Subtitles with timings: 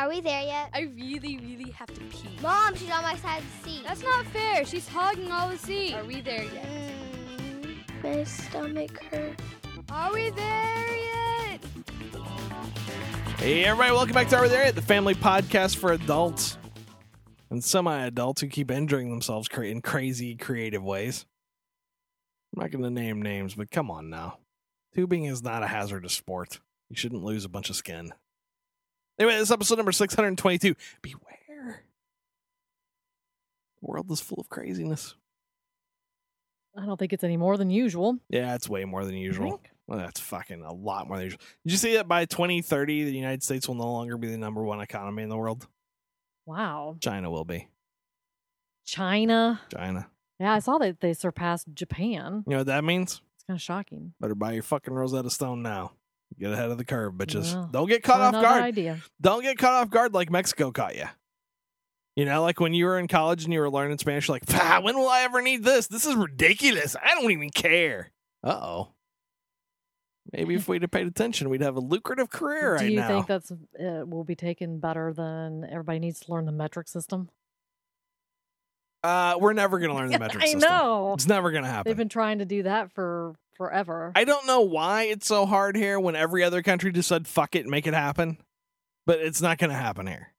[0.00, 0.70] Are we there yet?
[0.72, 2.30] I really, really have to pee.
[2.40, 3.84] Mom, she's on my side of the seat.
[3.86, 4.64] That's not fair.
[4.64, 5.92] She's hogging all the seat.
[5.92, 6.66] Are we there yet?
[7.36, 9.44] Mm, my stomach hurts.
[9.90, 11.60] Are we there yet?
[13.40, 16.56] Hey, everybody, welcome back to Are We There Yet, the family podcast for adults
[17.50, 21.26] and semi adults who keep injuring themselves in crazy, creative ways.
[22.56, 24.38] I'm not going to name names, but come on now.
[24.94, 26.58] Tubing is not a hazardous sport.
[26.88, 28.14] You shouldn't lose a bunch of skin.
[29.20, 30.74] Anyway, this is episode number 622.
[31.02, 31.82] Beware.
[33.82, 35.14] The world is full of craziness.
[36.74, 38.16] I don't think it's any more than usual.
[38.30, 39.60] Yeah, it's way more than usual.
[39.86, 41.40] Well, that's fucking a lot more than usual.
[41.66, 44.62] Did you see that by 2030, the United States will no longer be the number
[44.62, 45.66] one economy in the world?
[46.46, 46.96] Wow.
[47.00, 47.68] China will be.
[48.86, 49.60] China.
[49.70, 50.08] China.
[50.38, 52.44] Yeah, I saw that they surpassed Japan.
[52.46, 53.20] You know what that means?
[53.34, 54.14] It's kind of shocking.
[54.18, 55.92] Better buy your fucking Rosetta Stone now.
[56.38, 57.52] Get ahead of the curve, bitches.
[57.54, 58.62] Well, Don't get caught off guard.
[58.62, 58.98] idea.
[59.20, 61.04] Don't get caught off guard like Mexico caught you.
[62.16, 64.82] You know, like when you were in college and you were learning Spanish, you're like,
[64.84, 65.86] when will I ever need this?
[65.86, 66.96] This is ridiculous.
[67.02, 68.10] I don't even care.
[68.42, 68.88] Uh oh.
[70.32, 73.26] Maybe if we'd have paid attention, we'd have a lucrative career Do right you think
[73.26, 77.28] that's uh, will be taken better than everybody needs to learn the metric system?
[79.02, 80.60] uh, we're never going to learn the metric I system.
[80.70, 81.14] know.
[81.14, 81.88] It's never going to happen.
[81.90, 84.10] They've been trying to do that for forever.
[84.16, 87.54] I don't know why it's so hard here when every other country just said fuck
[87.54, 88.38] it and make it happen.
[89.04, 90.32] But it's not gonna happen here.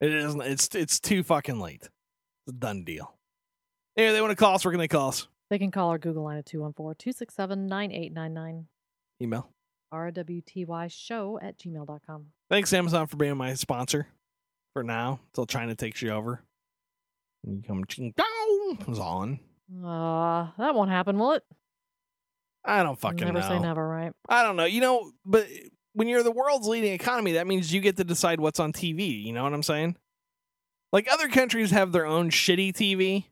[0.00, 1.82] It isn't it's it's too fucking late.
[1.82, 3.16] It's a done deal.
[3.96, 5.26] Anyway, they want to call us, where can they call us?
[5.50, 8.66] they can call our Google line at 214-267-9899.
[9.20, 9.50] Email.
[9.92, 12.26] RWTY show at gmail.com.
[12.50, 14.06] Thanks, Amazon, for being my sponsor
[14.74, 16.44] for now until China takes you over.
[17.44, 19.40] You come ching down is on.
[19.82, 21.44] Uh, that won't happen, will it?
[22.64, 23.48] I don't fucking never know.
[23.48, 24.12] say never, right?
[24.28, 24.64] I don't know.
[24.64, 25.46] You know, but
[25.94, 29.24] when you're the world's leading economy, that means you get to decide what's on TV.
[29.24, 29.96] You know what I'm saying?
[30.92, 33.24] Like other countries have their own shitty TV.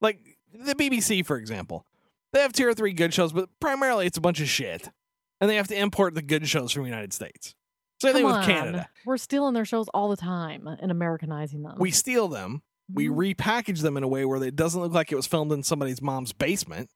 [0.00, 0.20] Like
[0.52, 1.84] the BBC, for example.
[2.32, 4.88] They have two or three good shows, but primarily it's a bunch of shit.
[5.40, 7.54] And they have to import the good shows from the United States.
[8.02, 8.44] Same thing with.
[8.44, 8.88] Canada.
[9.06, 11.76] We're stealing their shows all the time and Americanizing them.
[11.78, 12.62] We steal them,
[12.92, 13.34] we Mhm.
[13.34, 16.00] repackage them in a way where it doesn't look like it was filmed in somebody's
[16.02, 16.90] mom's basement.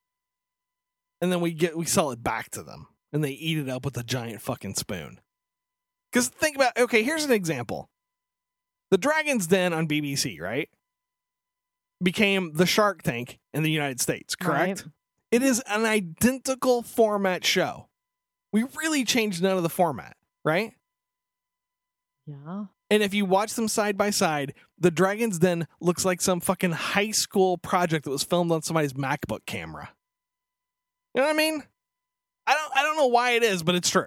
[1.22, 3.84] And then we get we sell it back to them and they eat it up
[3.84, 5.20] with a giant fucking spoon.
[6.12, 7.88] Cuz think about okay, here's an example.
[8.90, 10.68] The Dragon's Den on BBC, right?
[12.02, 14.82] Became the Shark Tank in the United States, correct?
[14.82, 14.92] Right.
[15.30, 17.88] It is an identical format show.
[18.52, 20.74] We really changed none of the format, right?
[22.26, 22.66] Yeah.
[22.90, 26.72] And if you watch them side by side, the Dragon's Den looks like some fucking
[26.72, 29.90] high school project that was filmed on somebody's MacBook camera.
[31.14, 31.62] You know what I mean?
[32.46, 34.06] I don't I don't know why it is, but it's true.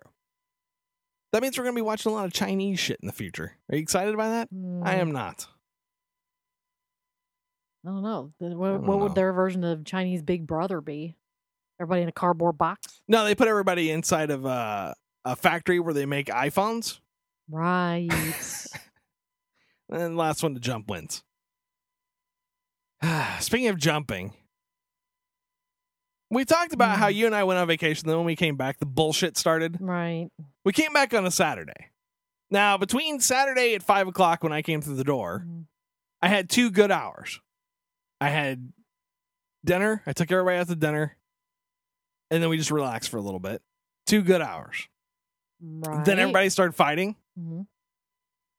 [1.32, 3.54] That means we're gonna be watching a lot of Chinese shit in the future.
[3.72, 4.50] Are you excited by that?
[4.52, 5.48] I Mm, am not.
[7.86, 8.34] I don't know.
[8.40, 8.98] What, don't what know.
[8.98, 11.16] would their version of Chinese Big Brother be?
[11.80, 13.02] Everybody in a cardboard box?
[13.08, 14.96] No, they put everybody inside of a,
[15.26, 17.00] a factory where they make iPhones,
[17.48, 18.10] Right.
[19.92, 21.22] and last one to jump wins.
[23.40, 24.34] Speaking of jumping,
[26.35, 27.16] we talked about how Mm.
[27.16, 28.07] you and I went on vacation.
[28.07, 29.78] Then when we came back, the bullshit started.
[29.81, 30.29] right.
[30.63, 31.91] We came back on a Saturday.
[32.51, 35.66] Now, between Saturday at five o'clock when I came through the door, Mhm.
[36.22, 37.40] I had two good hours.
[38.22, 38.72] I had
[39.63, 40.01] dinner.
[40.06, 41.18] I took everybody out to dinner,
[42.31, 43.62] and then we just relaxed for a little bit.
[44.06, 44.88] Two good hours.
[45.62, 46.03] Right.
[46.06, 47.68] Then everybody started fighting, Mhm.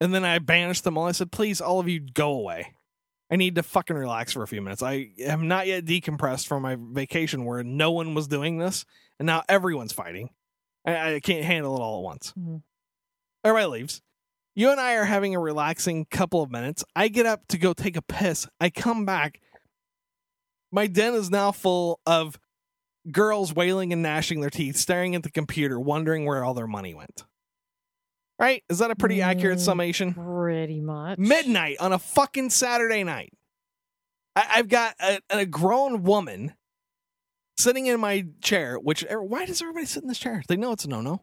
[0.00, 1.06] and then I banished them all.
[1.06, 2.75] I said, "Please, all of you, go away.
[3.30, 4.82] I need to fucking relax for a few minutes.
[4.82, 8.84] I have not yet decompressed from my vacation where no one was doing this,
[9.18, 10.30] and now everyone's fighting.
[10.84, 12.62] I, I can't handle it all at once." Mhm.
[13.44, 14.02] Everybody leaves.
[14.54, 16.84] You and I are having a relaxing couple of minutes.
[16.94, 18.46] I get up to go take a piss.
[18.60, 19.40] I come back.
[20.72, 22.38] My den is now full of
[23.10, 26.94] girls wailing and gnashing their teeth, staring at the computer, wondering where all their money
[26.94, 27.24] went.
[28.38, 28.62] Right?
[28.68, 29.62] Is that a pretty accurate Mm.
[29.64, 30.14] summation?
[30.14, 31.18] Pretty much.
[31.18, 33.32] Midnight on a fucking Saturday night.
[34.34, 36.54] I, I've got a, a grown woman
[37.56, 40.42] sitting in my chair, which er, why does everybody sit in this chair?
[40.48, 41.22] They know it's a no no.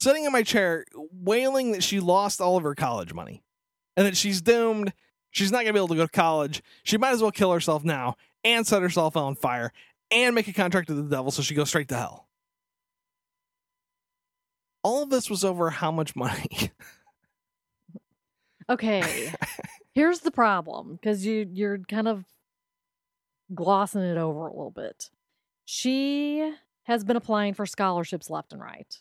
[0.00, 3.42] Sitting in my chair, wailing that she lost all of her college money
[3.96, 4.92] and that she's doomed.
[5.30, 6.62] She's not going to be able to go to college.
[6.84, 8.14] She might as well kill herself now
[8.44, 9.72] and set herself on fire
[10.12, 12.23] and make a contract with the devil so she goes straight to hell.
[14.84, 16.70] All of this was over how much money?
[18.68, 19.30] Okay.
[19.94, 22.24] Here's the problem because you you're kind of
[23.54, 25.10] glossing it over a little bit.
[25.66, 26.50] She
[26.84, 28.98] has been applying for scholarships left and right.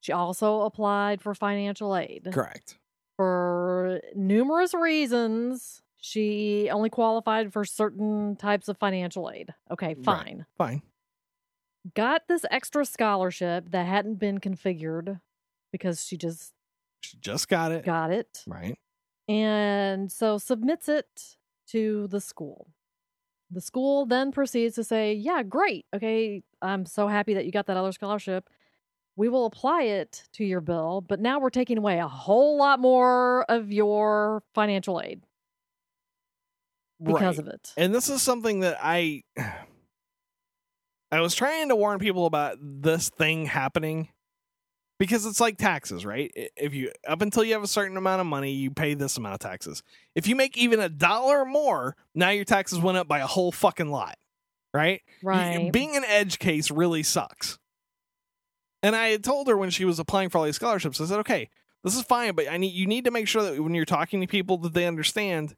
[0.00, 2.76] She also applied for financial aid Correct.
[3.16, 9.54] for numerous reasons, she only qualified for certain types of financial aid.
[9.70, 10.04] Okay, Right.
[10.04, 10.46] fine.
[10.58, 10.82] Fine.
[11.94, 15.20] Got this extra scholarship that hadn't been configured
[15.74, 16.52] because she just
[17.00, 17.84] She just got it.
[17.84, 18.44] got it.
[18.46, 18.78] Right.
[19.26, 21.36] And so submits it
[21.70, 22.68] to the school.
[23.50, 25.86] The school then proceeds to say, Yeah, great.
[25.92, 28.48] Okay, I'm so happy that you got that other scholarship.
[29.16, 32.78] We will apply it to your bill, but now we're taking away a whole lot
[32.78, 35.22] more of your financial aid
[37.02, 37.48] because right.
[37.48, 37.72] of it.
[37.76, 39.24] And this is something that I
[41.10, 44.10] I was trying to warn people about this thing happening
[44.98, 46.30] because it's like taxes, right?
[46.56, 49.34] If you up until you have a certain amount of money, you pay this amount
[49.34, 49.82] of taxes.
[50.14, 53.52] If you make even a dollar more, now your taxes went up by a whole
[53.52, 54.16] fucking lot,
[54.72, 55.02] right?
[55.22, 55.70] Right.
[55.72, 57.58] Being an edge case really sucks.
[58.82, 61.20] And I had told her when she was applying for all these scholarships, I said,
[61.20, 61.48] "Okay,
[61.82, 64.20] this is fine, but I need you need to make sure that when you're talking
[64.20, 65.56] to people that they understand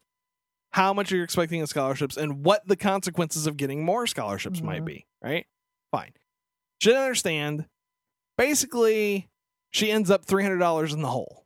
[0.71, 4.81] how much you're expecting in scholarships and what the consequences of getting more scholarships might
[4.81, 4.85] Mhm.
[4.85, 5.45] be, right?
[5.91, 6.13] Fine.
[6.81, 7.67] She didn't understand.
[8.37, 9.29] Basically,
[9.71, 11.45] she ends up $300 in the hole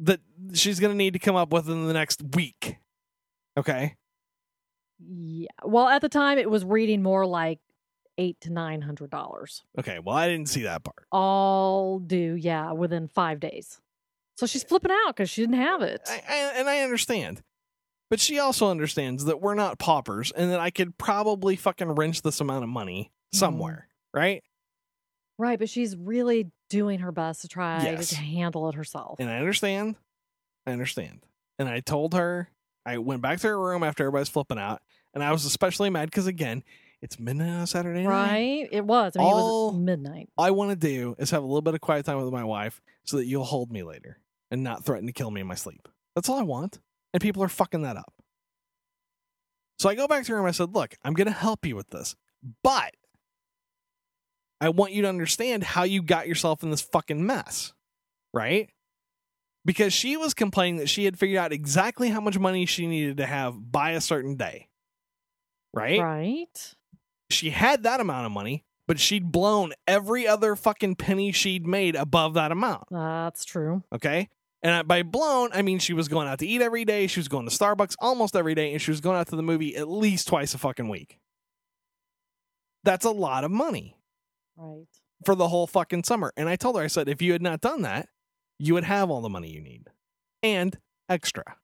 [0.00, 0.20] that
[0.52, 2.76] she's going to need to come up with in the next week.
[3.56, 3.94] Okay?
[4.98, 5.48] yeah.
[5.64, 7.60] Well, at the time, it was reading more like
[8.18, 9.62] eight to nine hundred dollars.
[9.78, 11.06] Okay, well, I didn't see that part.
[11.12, 13.80] All due, yeah, within five days.
[14.36, 16.02] So she's flipping out because she didn't have it.
[16.06, 17.42] I, I, and I understand.
[18.08, 22.22] But she also understands that we're not paupers and that I could probably fucking wrench
[22.22, 23.38] this amount of money mm-hmm.
[23.38, 24.44] somewhere, right?
[25.38, 28.08] Right, but she's really doing her best to try Yes.
[28.10, 29.20] to handle it herself.
[29.20, 29.96] And I understand.
[30.66, 31.24] I understand.
[31.58, 32.50] And I told her,
[32.84, 34.80] I went back to her room after everybody's flipping out.
[35.14, 36.62] And I was especially mad because, again,
[37.02, 38.08] it's midnight on Saturday night.
[38.08, 38.68] Right?
[38.72, 39.12] It was.
[39.16, 40.28] I mean, All- it was midnight.
[40.38, 42.80] I want to do is have a little bit of quiet time with my wife
[43.04, 44.18] so that you'll hold me later
[44.50, 45.88] and not threaten to kill me in my sleep.
[46.14, 46.80] That's all I want.
[47.12, 48.12] And people are fucking that up.
[49.78, 51.66] So I go back to her room and I said, Look, I'm going to help
[51.66, 52.16] you with this,
[52.62, 52.94] but
[54.60, 57.72] I want you to understand how you got yourself in this fucking mess,
[58.32, 58.70] right?
[59.64, 63.18] Because she was complaining that she had figured out exactly how much money she needed
[63.18, 64.68] to have by a certain day,
[65.74, 66.00] right?
[66.00, 66.74] Right?
[67.30, 71.96] she had that amount of money, but she'd blown every other fucking penny she'd made
[71.96, 72.84] above that amount.
[72.90, 73.82] That's true.
[73.92, 74.28] Okay.
[74.62, 77.06] And by blown, I mean she was going out to eat every day.
[77.06, 79.42] She was going to Starbucks almost every day, and she was going out to the
[79.42, 81.18] movie at least twice a fucking week.
[82.84, 83.95] That's a lot of money
[84.56, 84.86] Right.
[85.24, 86.32] for the whole fucking summer.
[86.36, 88.08] And I told her, I said, if you had not done that,
[88.58, 89.90] you would have all the money you need
[90.42, 91.56] and extra.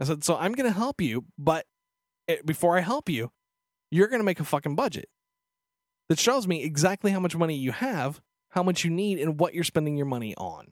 [0.00, 1.66] I said, so I'm going to help you, but
[2.28, 3.32] eh, before I help you,
[3.90, 5.08] you're going to make a fucking budget
[6.08, 9.54] that shows me exactly how much money you have, how much you need, and what
[9.54, 10.68] you're spending your money on.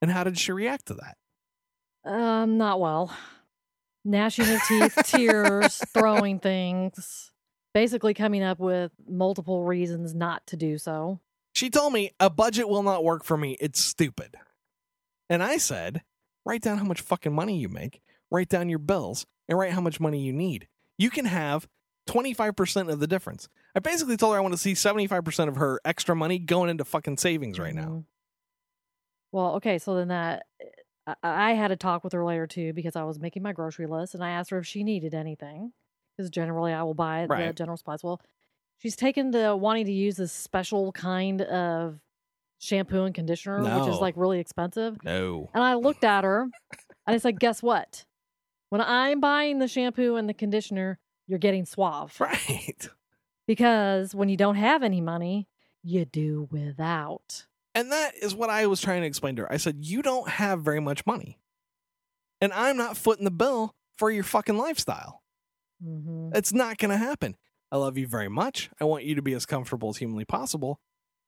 [0.00, 1.16] And how did she react to that?
[2.10, 3.14] Um, not well.
[4.04, 7.31] Gnashing of teeth, tears, throwing things,
[7.74, 11.20] basically coming up with multiple reasons not to do so.
[11.54, 13.56] She told me a budget will not work for me.
[13.60, 14.36] It's stupid.
[15.28, 16.02] And I said,
[16.44, 19.80] write down how much fucking money you make, write down your bills, and write how
[19.80, 20.68] much money you need.
[20.98, 21.68] You can have
[22.08, 23.48] 25% of the difference.
[23.74, 26.84] I basically told her I want to see 75% of her extra money going into
[26.84, 27.88] fucking savings right now.
[27.88, 28.04] Mhm.
[29.30, 30.44] Well, okay, so then that
[31.06, 33.86] I, I had a talk with her later too because I was making my grocery
[33.86, 35.72] list and I asked her if she needed anything
[36.16, 37.54] because generally I will buy at the Right.
[37.56, 38.02] general supplies.
[38.02, 38.20] Well,
[38.78, 42.00] she's taken to wanting to use this special kind of
[42.58, 44.96] shampoo and conditioner, which is like really expensive.
[45.04, 45.50] No.
[45.54, 46.52] And I looked at her and
[47.06, 48.04] I said, "Guess what?
[48.68, 52.88] When I'm buying the shampoo and the conditioner, you're getting Suave Right.
[53.46, 55.48] because when you don't have any money,
[55.82, 59.52] you do without." And that is what I was trying to explain to her.
[59.52, 61.38] I said, You don't have very much money.
[62.40, 65.21] And I'm not footing the bill for your fucking lifestyle.
[65.82, 67.36] Hmm It's not going to happen.
[67.70, 68.70] I love you very much.
[68.80, 70.78] I want you to be as comfortable as humanly possible,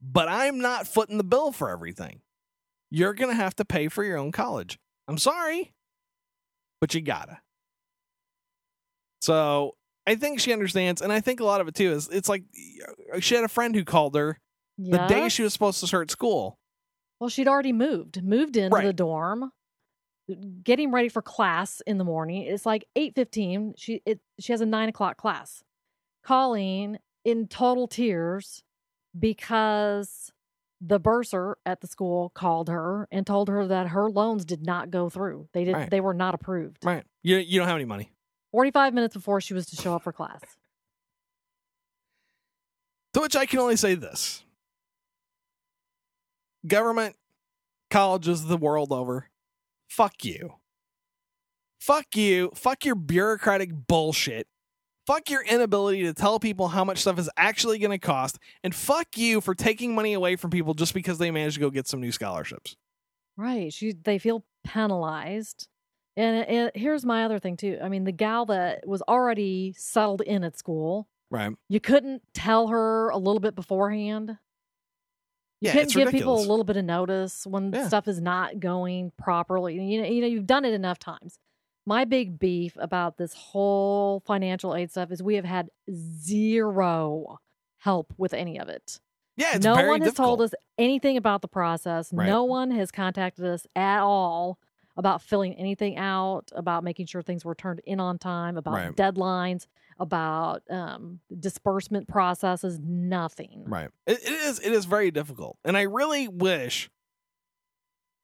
[0.00, 2.20] but I'm not footing the bill for everything.
[2.90, 4.78] You're going to have to pay for your own college.
[5.08, 5.72] I'm sorry,
[6.80, 7.38] but you gotta.
[9.20, 11.00] So I think she understands.
[11.02, 12.44] And I think a lot of it too is it's like
[13.20, 14.38] she had a friend who called her
[14.78, 16.58] the day she was supposed to start school.
[17.20, 18.96] Well, she'd already moved, moved into the Right.
[18.96, 19.50] dorm,
[20.62, 22.42] getting ready for class in the morning.
[22.42, 23.74] It's like eight fifteen.
[23.76, 25.62] She it she has a nine o'clock class.
[26.22, 28.62] Calling in total tears
[29.18, 30.30] because
[30.80, 34.90] the bursar at the school called her and told her that her loans did not
[34.90, 35.48] go through.
[35.52, 35.90] They did Right.
[35.90, 36.84] they were not approved.
[36.84, 37.04] Right.
[37.22, 38.10] You, you don't have any money.
[38.52, 40.40] Forty five minutes before she was to show up for class.
[43.14, 44.42] To which I can only say this
[46.66, 47.16] government
[47.90, 49.28] colleges the world over.
[49.96, 50.54] Fuck you.
[51.80, 52.50] Fuck you.
[52.54, 54.48] Fuck your bureaucratic bullshit.
[55.06, 58.38] Fuck your inability to tell people how much stuff is actually going to cost.
[58.64, 61.70] And fuck you for taking money away from people just because they managed to go
[61.70, 62.74] get some new scholarships.
[63.36, 63.72] Right.
[63.72, 65.68] She they feel penalized.
[66.16, 67.78] And, uh, and here's my other thing too.
[67.80, 71.52] I mean, the gal that was already settled in at school, Right.
[71.68, 74.38] you couldn't tell her a little bit beforehand.
[75.64, 77.88] You Yeah, it's give people a little bit of notice when Yeah.
[77.88, 79.74] stuff is not going properly.
[79.80, 81.38] You know, you know, you've done it enough times.
[81.86, 87.38] My big beef about this whole financial aid stuff is we have had zero
[87.78, 89.00] help with any of it.
[89.36, 92.12] Yeah, it's no one has told us anything about the process.
[92.12, 92.26] Right.
[92.26, 94.58] No one has contacted us at all
[94.96, 98.94] about filling anything out, about making sure things were turned in on time, about Right.
[98.96, 99.66] deadlines,
[99.98, 102.78] about um, disbursement processes.
[102.82, 103.64] Nothing.
[103.66, 103.88] Right.
[104.06, 104.60] It, it is.
[104.60, 106.90] It is very difficult, and I really wish.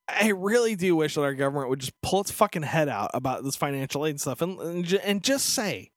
[0.09, 3.45] I really do wish that our government would just pull its fucking head out about
[3.45, 5.93] this financial aid stuff and and, and just say,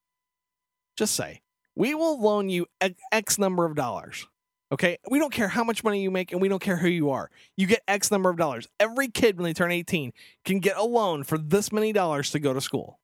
[0.96, 1.42] just say,
[1.76, 2.68] we will loan you
[3.12, 4.28] X number of dollars.
[4.72, 7.12] Okay, we don't care how much money you make, and we don't care who you
[7.12, 7.30] are.
[7.58, 8.68] You get X number of dollars.
[8.80, 10.14] Every kid when they turn eighteen
[10.46, 13.00] can get a loan for this many dollars to go to school,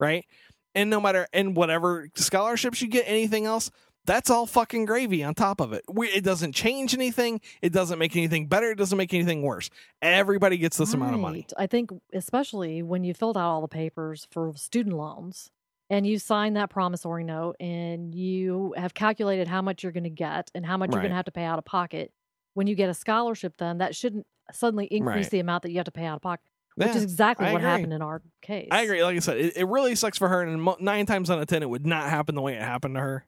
[0.00, 0.24] right?
[0.74, 3.70] And no matter and whatever scholarships you get, anything else,
[4.04, 5.84] that's all fucking gravy on top of it.
[5.88, 7.40] We, it doesn't change anything.
[7.60, 8.70] It doesn't make anything better.
[8.70, 9.70] It doesn't make anything worse.
[10.00, 11.46] Everybody gets this amount of money.
[11.56, 15.50] I think, especially when you filled out all the papers for student loans
[15.90, 20.10] and you sign that promissory note and you have calculated how much you're going to
[20.10, 22.12] get and how much you're going to have to pay out of pocket.
[22.54, 25.30] When you get a scholarship, then that shouldn't suddenly increase Right.
[25.30, 26.44] the amount that you have to pay out of pocket,
[26.76, 27.70] which Yeah, is exactly I what agree.
[27.70, 28.68] happened in our case.
[28.70, 29.02] I agree.
[29.02, 31.62] Like I said, it, it really sucks for her, and nine times out of ten,
[31.62, 33.26] it would not happen the way it happened to her.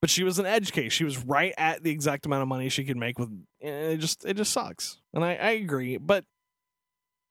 [0.00, 0.92] But she was an edge case.
[0.92, 3.30] She was right at the exact amount of money she could make with.
[3.60, 5.96] It just it just sucks, and I, I agree.
[5.96, 6.24] But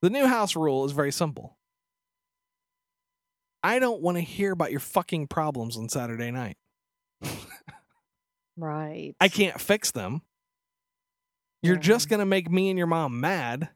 [0.01, 1.58] the new house rule is very simple.
[3.63, 6.58] I don't want to hear about your fucking problems on Saturday night.
[8.56, 9.13] Right.
[9.20, 10.22] I can't fix them.
[11.62, 11.82] You're Yeah.
[11.82, 13.70] just gonna make me and your mom mad,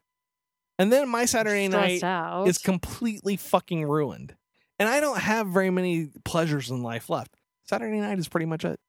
[0.80, 2.48] and then my Saturday night out.
[2.48, 4.36] is completely fucking ruined.
[4.80, 7.36] And I don't have very many pleasures in life left.
[7.66, 8.80] Saturday night is pretty much it.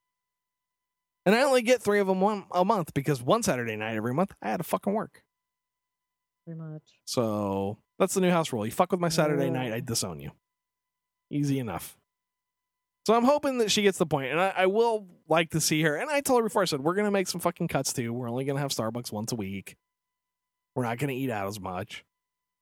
[1.27, 4.15] And I only get three of them one a month because one Saturday night every
[4.15, 5.23] month I had to fucking work.
[6.45, 6.83] pretty much.
[7.05, 8.65] So that's the new house rule.
[8.67, 9.51] You fuck with my Saturday Yeah.
[9.53, 10.33] night, I disown you.
[11.31, 11.97] Easy enough.
[13.07, 15.83] So I'm hoping that she gets the point, and I, I will like to see
[15.83, 15.97] her.
[15.97, 18.13] And I told her before, I said we're gonna make some fucking cuts too.
[18.13, 19.77] We're only gonna have Starbucks once a week.
[20.75, 22.05] We're not gonna eat out as much.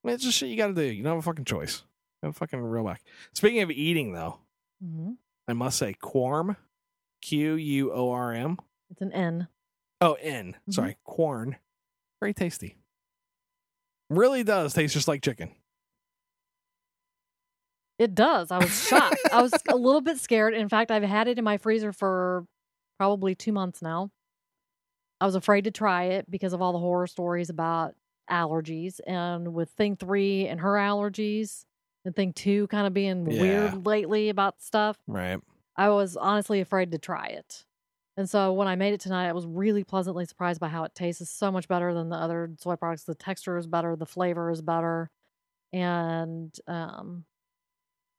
[0.03, 0.81] I mean, it's just shit you got to do.
[0.83, 1.83] You don't have a fucking choice.
[2.23, 3.03] You have a fucking real back.
[3.33, 4.39] Speaking of eating, though,
[4.83, 5.11] hmm
[5.47, 6.55] I must say, Quorm,
[7.21, 8.57] Q U O R M.
[8.89, 9.47] It's an N.
[10.01, 10.55] Oh, N.
[10.69, 10.73] Mhm.
[10.73, 11.57] Sorry, Quorn.
[12.19, 12.77] Very tasty.
[14.09, 15.51] Really does taste just like chicken.
[17.99, 18.49] It does.
[18.51, 19.17] I was shocked.
[19.31, 20.53] I was a little bit scared.
[20.53, 22.45] In fact, I've had it in my freezer for
[22.97, 24.09] probably two months now.
[25.19, 27.93] I was afraid to try it because of all the horror stories about
[28.31, 28.99] allergies.
[29.05, 31.65] And with thing three and her allergies,
[32.05, 33.41] and thing two kind of being Yeah.
[33.41, 35.39] weird lately about stuff, Right.
[35.75, 37.65] I was honestly afraid to try it.
[38.17, 40.95] And so when I made it tonight, I was really pleasantly surprised by how it
[40.95, 41.21] tastes.
[41.21, 43.03] It's so much better than the other soy products.
[43.03, 45.09] The texture is better, the flavor is better,
[45.73, 47.25] and um,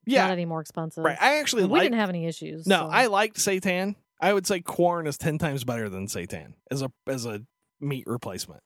[0.06, 0.22] Yeah.
[0.22, 1.04] not any more expensive.
[1.04, 1.18] Right.
[1.20, 2.66] I actually And we didn't have any issues.
[2.66, 3.96] no, so- I liked seitan.
[4.20, 7.42] I would say Quorn is ten times better than seitan as a as a
[7.80, 8.62] meat replacement.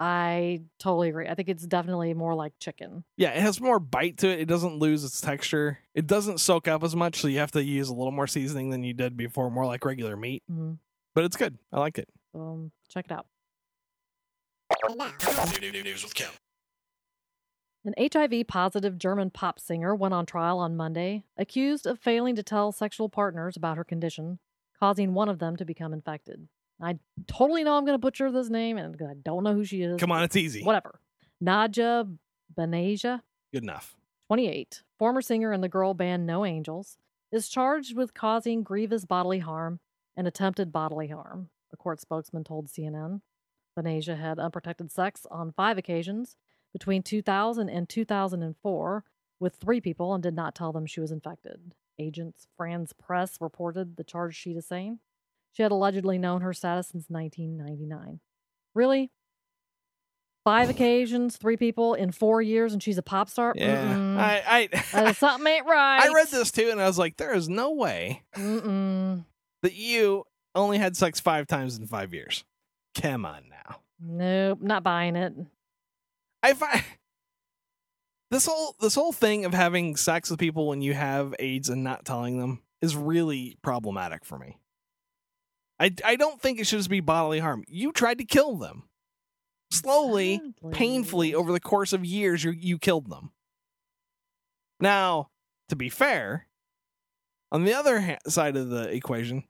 [0.00, 1.26] I totally agree.
[1.26, 3.02] I think it's definitely more like chicken.
[3.16, 4.40] Yeah, it has more bite to it.
[4.40, 5.78] It doesn't lose its texture.
[5.94, 8.70] It doesn't soak up as much, so you have to use a little more seasoning
[8.70, 10.44] than you did before, more like regular meat.
[10.50, 10.78] Mm,
[11.16, 11.58] But it's good.
[11.72, 12.08] I like it.
[12.34, 13.26] um, check it out.
[15.82, 16.30] News with Kim.
[17.84, 22.42] An HIV positive German pop singer went on trial on Monday, accused of failing to
[22.42, 24.38] tell sexual partners about her condition,
[24.78, 26.48] causing one of them to become infected.
[26.80, 29.82] I totally know I'm going to butcher this name, and I don't know who she
[29.82, 29.98] is.
[29.98, 30.62] Come on, it's easy.
[30.62, 31.00] Whatever.
[31.42, 32.16] Naja
[32.56, 33.20] Benaja,
[33.52, 33.96] Good enough.
[34.28, 36.98] 28, former singer in the girl band No Angels,
[37.32, 39.80] is charged with causing grievous bodily harm
[40.16, 43.20] and attempted bodily harm, a court spokesman told CNN.
[43.78, 46.36] Benaissa had unprotected sex on five occasions
[46.72, 49.04] between 2000 and 2004
[49.40, 51.74] with three people and did not tell them she was infected.
[51.98, 54.98] Agents France Press reported the charge sheet as saying
[55.52, 58.20] she had allegedly known her status since 1999.
[58.74, 59.10] Really?
[60.44, 63.52] Five occasions, three people in four years, and she's a pop star?
[63.56, 64.16] Yeah.
[64.18, 66.00] I I, Uh, something ain't right.
[66.02, 69.24] I read this too and I was like, there is no way Mm-mm.
[69.62, 70.24] that you
[70.54, 72.44] only had sex five times in five years.
[72.94, 73.80] Come on now.
[74.00, 75.34] Nope, not buying it.
[76.42, 76.82] I find
[78.30, 81.84] this whole this whole thing of having sex with people when you have AIDS and
[81.84, 84.56] not telling them is really problematic for me.
[85.80, 87.64] I I don't think it should just be bodily harm.
[87.68, 88.84] You tried to kill them.
[89.70, 90.40] Slowly,
[90.72, 93.32] painfully over the course of years you you killed them.
[94.80, 95.28] Now,
[95.68, 96.46] to be fair,
[97.52, 99.44] on the other ha- side of the equation,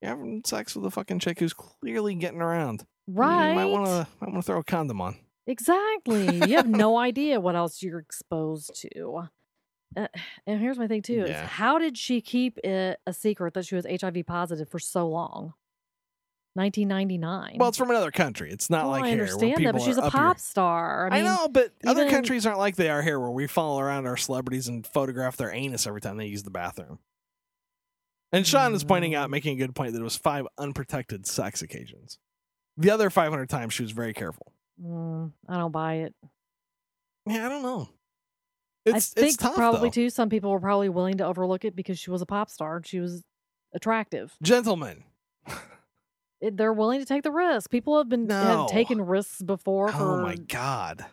[0.00, 2.86] you're having sex with a fucking chick who's clearly getting around.
[3.06, 3.50] Right.
[3.50, 5.16] You might want to might want to throw a condom on.
[5.46, 6.48] Exactly.
[6.48, 9.28] You have no idea what else you're exposed to.
[9.96, 10.08] Uh,
[10.46, 13.74] and here's my thing too: is how did she keep it a secret that she
[13.74, 15.54] was HIV positive for so long?
[16.54, 17.56] 1999.
[17.58, 18.50] Well, it's from another country.
[18.50, 19.20] It's not Well, like I here.
[19.20, 21.08] understand that, people but she's a pop star.
[21.12, 24.06] I I, know, but other countries aren't like they are here, where we follow around
[24.06, 26.98] our celebrities and photograph their anus every time they use the bathroom.
[28.32, 29.32] And Sean is pointing out, Mm.
[29.32, 32.18] making a good point, that it was five unprotected sex occasions.
[32.78, 34.52] The other 500 times, she was very careful.
[34.82, 36.14] mm, I don't buy it.
[37.26, 37.88] Yeah, I don't know.
[38.86, 39.94] It's, I think tough, probably though.
[39.94, 40.10] too.
[40.10, 42.76] Some people were probably willing to overlook it because she was a pop star.
[42.76, 43.24] and She was
[43.74, 44.34] attractive.
[44.42, 45.02] Gentlemen,
[46.40, 47.70] It, they're willing to take the risk.
[47.70, 48.34] People have been No.
[48.44, 49.88] have taken risks before.
[49.88, 51.04] oh For, my God.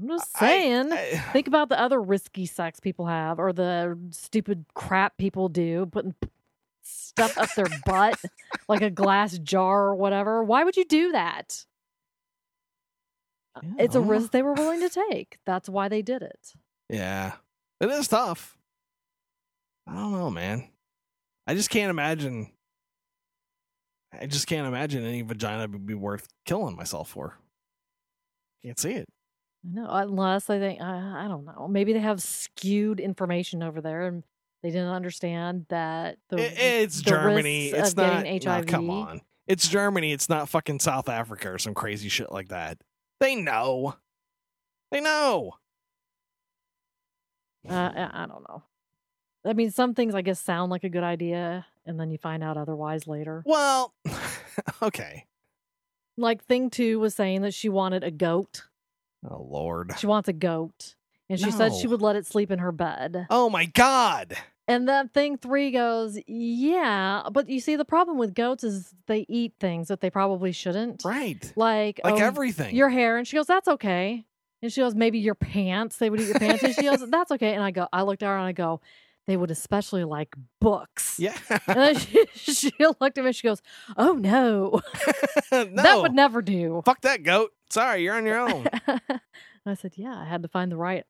[0.00, 0.90] I'm just saying.
[0.92, 5.86] I- Think about the other risky sex people have, or the stupid crap people do,
[5.86, 6.14] putting
[6.82, 8.20] stuff up their butt
[8.68, 10.42] like a glass jar or whatever.
[10.42, 11.64] Why would you do that?
[13.62, 15.36] Yeah, It's a risk they were willing to take.
[15.44, 16.54] That's why they did it.
[16.92, 17.32] Yeah.
[17.80, 18.56] It is tough.
[19.88, 20.68] I don't know, man.
[21.46, 22.52] I just can't imagine.
[24.18, 27.38] I just can't imagine any vagina would be worth killing myself for.
[28.64, 29.08] Can't see it.
[29.64, 31.66] I know, unless I think I, I don't know.
[31.68, 34.22] Maybe they have skewed information over there, and
[34.62, 37.68] they didn't understand that the I- it's the Germany.
[37.68, 38.24] It's not.
[38.24, 39.20] getting no, come on.
[39.46, 40.12] It's Germany.
[40.12, 42.78] It's not fucking South Africa or some crazy shit like that.
[43.18, 43.96] They know.
[44.92, 45.54] They know.
[47.68, 48.62] Uh, I don't know.
[49.44, 52.42] I mean, some things I guess sound like a good idea, and then you find
[52.44, 53.42] out otherwise later.
[53.44, 53.92] Well,
[54.82, 55.26] okay.
[56.16, 58.64] Like thing two was saying that she wanted a goat.
[59.28, 59.94] Oh Lord.
[59.98, 60.94] She wants a goat,
[61.28, 63.26] and she said she would let it sleep in her bed.
[63.30, 64.36] Oh my God.
[64.68, 69.26] And then thing three goes, yeah, but you see, the problem with goats is they
[69.28, 71.52] eat things that they probably shouldn't, Right.
[71.56, 72.74] like Like oh, everything.
[72.76, 73.16] your hair.
[73.16, 74.24] And she goes, that's okay.
[74.62, 75.96] And she goes, maybe your pants.
[75.96, 76.62] They would eat your pants.
[76.62, 77.54] And she goes, that's okay.
[77.54, 78.80] And I go, I looked at her and I go,
[79.26, 81.18] they would especially like books.
[81.18, 81.36] yeah.
[81.66, 83.60] And then she, she looked at me and she goes,
[83.96, 84.80] oh no,
[85.52, 85.64] no.
[85.82, 86.82] that would never do.
[86.84, 87.50] Fuck that goat.
[87.70, 88.66] Sorry, you're on your own.
[89.66, 91.04] I said, yeah, I had to find the right,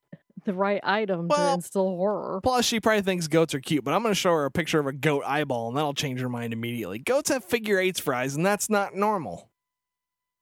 [0.44, 2.40] the right item to instill horror.
[2.42, 4.78] Plus, she probably thinks goats are cute, but I'm going to show her a picture
[4.78, 6.98] of a goat eyeball, and that'll change her mind immediately.
[6.98, 9.50] Goats have figure eights for eyes, and that's not normal.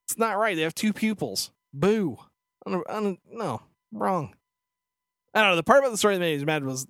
[0.09, 0.57] It's not right.
[0.57, 1.53] They have two pupils.
[1.73, 2.19] Boo.
[2.67, 4.35] Un- un- no, wrong.
[5.35, 5.57] I don't know.
[5.57, 6.87] The part about the story that made me mad was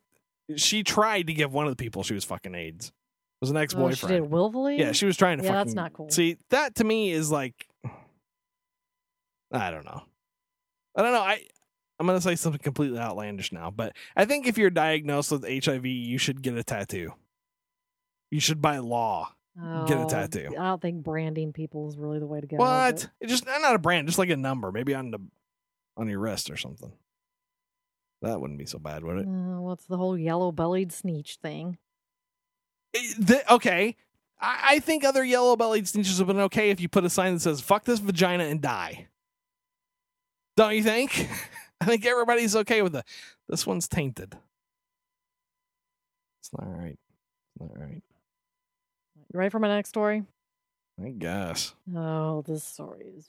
[0.57, 2.87] she tried to give one of the people she was fucking AIDS.
[2.89, 2.93] It
[3.43, 4.31] was an ex Oh, she did boyfriend.
[4.31, 4.79] willfully.
[4.79, 5.67] yeah, she was trying to Yeah, fucking.
[5.67, 6.11] that's not cool.
[6.11, 7.67] See, that to me is like.
[9.53, 10.03] I don't know.
[10.97, 11.21] I don't know.
[11.23, 11.41] I
[11.99, 15.87] I'm gonna say something completely outlandish now, but I think if you're diagnosed with HIV,
[15.87, 17.13] you should get a tattoo.
[18.31, 19.33] You should by law.
[19.87, 20.49] Get a Oh, tattoo.
[20.59, 22.57] I don't think branding people is really the way to go.
[22.57, 22.95] what?
[22.95, 25.19] but- It just not a brand, just like a number, maybe on the
[26.01, 26.91] on your wrist or something.
[28.23, 29.27] That wouldn't be so bad, would it?
[29.27, 31.79] Uh, what's the whole yellow bellied Sneetch thing?
[32.95, 33.97] Eh, the- okay.
[34.41, 37.35] I, I think other yellow bellied snitches have been okay if you put a sign
[37.35, 39.07] that says "fuck this vagina and die."
[40.57, 41.29] Don't you think?
[41.81, 43.05] I think everybody's okay with it.
[43.49, 44.37] This one's tainted.
[46.41, 46.99] It's not right.
[46.99, 48.03] It's not right.
[49.33, 50.25] You ready for my next story?
[51.03, 51.75] I guess.
[51.97, 53.29] Oh, this story is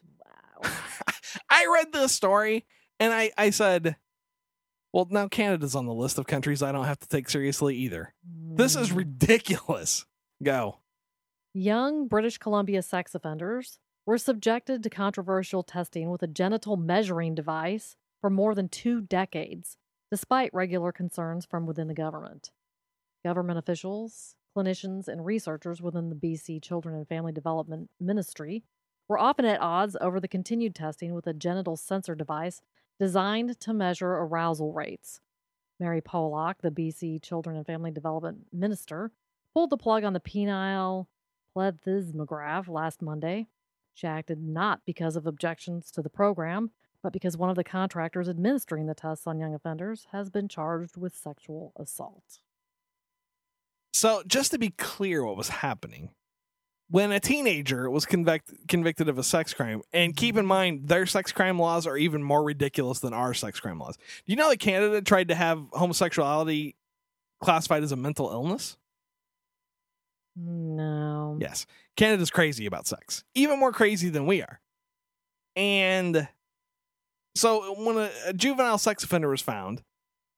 [0.64, 0.70] wow.
[1.50, 2.66] I read this story
[3.00, 3.96] and I, I said,
[4.94, 8.14] well, now Canada's on the list of countries I don't have to take seriously either.
[8.56, 8.98] This is Mm.
[8.98, 10.06] ridiculous.
[10.44, 10.80] Go.
[11.54, 17.96] Young British Columbia sex offenders were subjected to controversial testing with a genital measuring device
[18.20, 19.78] for more than two decades,
[20.10, 22.52] despite regular concerns from within the government.
[23.24, 28.64] Government officials, clinicians, and researchers within the BC Children and Family Development Ministry
[29.08, 32.62] were often at odds over the continued testing with a genital sensor device
[33.00, 35.20] designed to measure arousal rates.
[35.80, 39.12] Mary Polak, the BC Children and Family Development Minister,
[39.54, 41.08] pulled the plug on the penile
[41.58, 43.48] plethysmograph last Monday.
[43.94, 46.72] She acted not because of objections to the program,
[47.04, 50.96] but because one of the contractors administering the tests on young offenders has been charged
[50.96, 52.40] with sexual assault.
[53.94, 56.12] So, just to be clear what was happening,
[56.92, 60.18] when a teenager was convict- convicted of a sex crime, and mm-hmm.
[60.18, 63.80] keep in mind their sex crime laws are even more ridiculous than our sex crime
[63.80, 63.96] laws.
[63.98, 66.76] Do you know that Canada tried to have homosexuality
[67.42, 68.78] classified as a mental illness?
[70.36, 71.38] No.
[71.40, 71.66] Yes.
[71.96, 74.60] Canada's crazy about sex, even more crazy than we are.
[75.56, 76.28] And
[77.36, 79.82] so when a, a juvenile sex offender was found,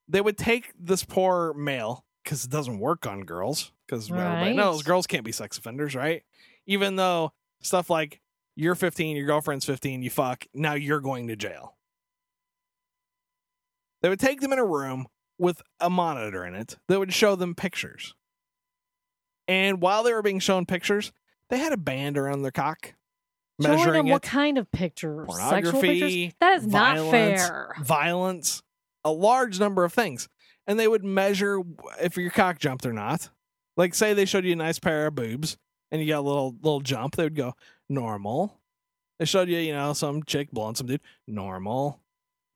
[0.07, 4.55] they would take this poor male because it doesn't work on girls because everybody Right.
[4.55, 6.23] knows girls can't be sex offenders, right?
[6.65, 8.21] Even though stuff like
[8.55, 11.75] you're 15, your girlfriend's 15, you fuck, now you're going to jail.
[14.01, 17.35] They would take them in a room with a monitor in it that would show
[17.35, 18.13] them pictures.
[19.47, 21.11] And while they were being shown pictures,
[21.49, 22.93] they had a band around their cock,
[23.61, 25.27] Showing measuring them it, what kind of pictures?
[25.27, 26.33] Sexual pornography, pictures?
[26.39, 27.73] That is not fair.
[27.81, 28.63] violence,
[29.03, 30.27] a large number of things.
[30.65, 31.59] And they would measure
[32.01, 33.29] if your cock jumped or not.
[33.75, 35.57] Like, say they showed you a nice pair of boobs
[35.93, 37.53] and you got a little little jump, they would go
[37.87, 38.59] normal.
[39.19, 42.01] They showed you, you know, some chick blowing some dude, normal,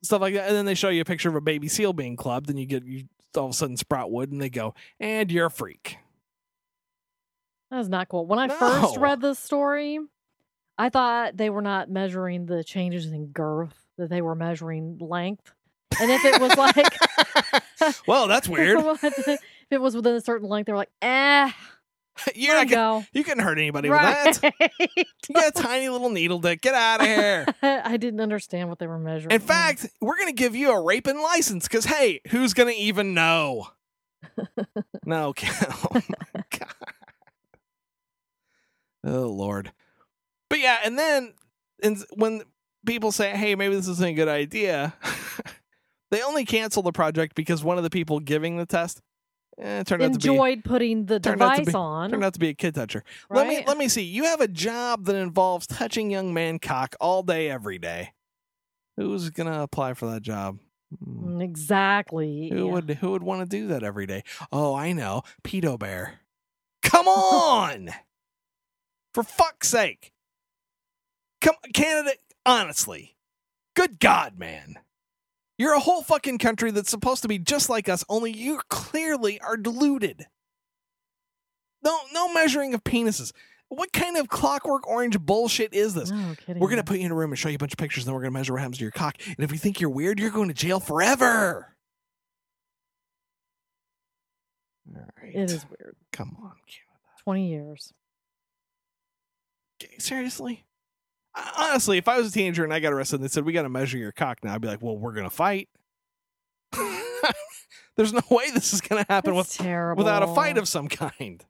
[0.02, 0.48] stuff like that.
[0.48, 2.66] And then they show you a picture of a baby seal being clubbed, and you
[2.66, 5.98] get you all of a sudden sprout wood, and they go, and you're a freak.
[7.70, 8.26] That is not cool.
[8.26, 10.00] When I first read this story,
[10.78, 15.54] I thought they were not measuring the changes in girth, that they were measuring length.
[16.00, 18.84] And if it was like, well, that's weird.
[19.70, 21.52] If it was within a certain length, they were like, eh,
[22.36, 23.06] You're not gonna, go.
[23.14, 24.26] you couldn't hurt anybody Right.
[24.26, 24.54] with that.
[25.30, 26.62] You got a tiny little needle dick.
[26.62, 27.46] Get out of here.
[27.62, 29.32] I didn't understand what they were measuring.
[29.34, 32.80] In fact, we're going to give you a raping license because, hey, who's going to
[32.82, 33.68] even know?
[35.06, 36.74] no, oh my God.
[39.04, 39.72] Oh, Lord.
[40.50, 41.34] But yeah, and then
[41.84, 42.42] and when
[42.86, 44.94] people say, hey, maybe this isn't a good idea,
[46.12, 49.02] they only cancel the project because one of the people giving the test
[49.60, 50.30] eh, turned out to be.
[50.30, 52.10] enjoyed putting the turned out to device be- on.
[52.12, 53.04] Turned out to be a kid toucher.
[53.30, 54.04] Let me let me see.
[54.04, 58.14] You have a job that involves touching young man cock all day, every day.
[58.98, 60.60] Who's gonna apply for that job?
[61.04, 61.38] Hmm.
[61.38, 62.50] Mm, exactly.
[62.52, 64.24] Who would who would want to do that every day?
[64.52, 66.22] Oh, I know, pedo bear.
[66.82, 67.90] Come on,
[69.14, 70.14] for fuck's sake!
[71.42, 72.12] Come, Canada.
[72.46, 73.18] Honestly,
[73.76, 74.76] good God, man,
[75.58, 78.04] you're a whole fucking country that's supposed to be just like us.
[78.10, 80.26] Only you clearly are deluded.
[81.84, 83.32] No, no measuring of penises.
[83.70, 86.10] What kind of clockwork orange bullshit is this?
[86.12, 86.62] No kidding.
[86.62, 88.04] We're going to put you in a room and show you a bunch of pictures,
[88.04, 89.18] and then we're going to measure what happens to your cock.
[89.26, 91.76] And if you think you're weird, you're going to jail forever.
[94.96, 95.36] All right.
[95.36, 95.96] It is weird.
[96.14, 97.24] Come on, Canada.
[97.24, 97.94] 20 years.
[99.84, 100.64] Okay, Seriously?
[101.58, 103.64] Honestly, if I was a teenager and I got arrested and they said, we got
[103.64, 105.70] to measure your cock now, I'd be like, well, we're going to fight.
[107.96, 110.04] There's no way this is going to happen with, terrible.
[110.04, 111.44] without a fight of some kind.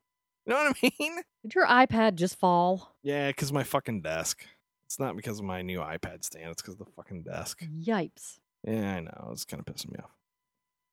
[0.46, 1.22] You know what I mean?
[1.44, 2.96] Did your iPad just fall?
[3.04, 4.46] Yeah, because my fucking desk.
[4.86, 6.50] It's not because of my new iPad stand.
[6.52, 7.62] It's because of the fucking desk.
[7.78, 8.40] Yipes.
[8.66, 9.30] Yeah, I know.
[9.34, 10.12] It's kind of pissing me off.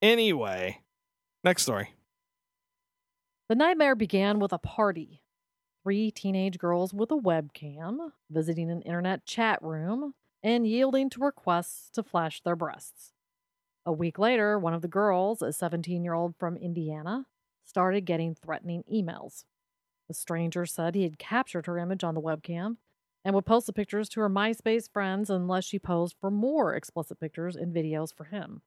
[0.02, 0.80] Anyway,
[1.44, 1.90] next story.
[3.48, 5.22] The nightmare began with a party.
[5.84, 11.90] Three teenage girls with a webcam visiting an internet chat room and yielding to requests
[11.90, 13.12] to flash their breasts.
[13.84, 17.26] A week later, one of the girls, a 17 year old from Indiana,
[17.66, 19.44] started getting threatening emails.
[20.08, 22.78] The stranger said he had captured her image on the webcam
[23.22, 27.20] and would post the pictures to her MySpace friends unless she posed for more explicit
[27.20, 28.62] pictures and videos for him.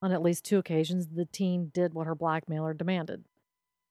[0.00, 3.26] On at least two occasions, the teen did what her blackmailer demanded.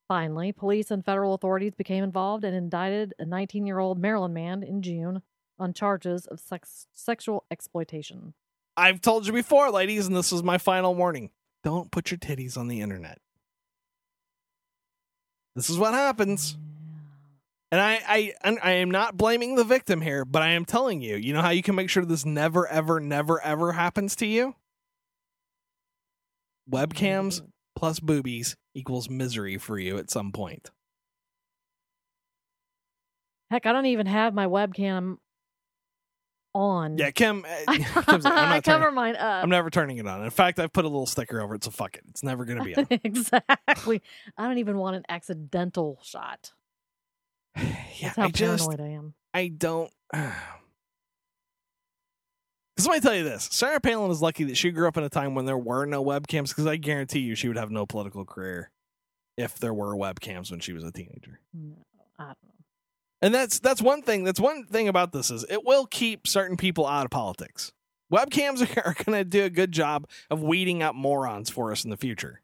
[0.07, 4.61] Finally, police and federal authorities became involved and indicted a 19 year old Maryland man
[4.61, 5.21] in June
[5.57, 8.33] on charges of sex- sexual exploitation.
[8.77, 11.31] I've told you before, ladies, and this is my final warning.
[11.63, 13.19] Don't put your titties on the internet.
[15.55, 16.57] This is what happens.
[17.71, 21.15] And I, I, I am not blaming the victim here, but I am telling you,
[21.15, 24.55] you know how you can make sure this never, ever, never, ever happens to you?
[26.69, 26.75] Mm-hmm.
[26.75, 27.41] Webcams
[27.75, 30.71] plus boobies equals misery for you at some point.
[33.51, 35.17] Heck, I don't even have my webcam
[36.55, 36.97] on.
[36.97, 37.45] Yeah, Kim.
[37.67, 39.43] uh, Kim's like, I'm not cover turning, mine up.
[39.43, 40.23] I'm never turning it on.
[40.23, 42.03] In fact, I've put a little sticker over it, so fuck it.
[42.09, 42.87] It's never going to be on.
[43.03, 44.01] exactly.
[44.37, 46.53] I don't even want an accidental shot.
[47.57, 49.13] yeah, That's how I just, I am.
[49.33, 49.91] I don't.
[52.75, 55.03] Because let me tell you this: Sarah Palin is lucky that she grew up in
[55.03, 56.49] a time when there were no webcams.
[56.49, 58.71] Because I guarantee you, she would have no political career
[59.37, 61.39] if there were webcams when she was a teenager.
[61.53, 61.75] No,
[62.19, 62.51] I don't know.
[63.21, 64.23] And that's that's one thing.
[64.23, 67.71] That's one thing about this is it will keep certain people out of politics.
[68.11, 71.83] Webcams are, are going to do a good job of weeding out morons for us
[71.83, 72.41] in the future.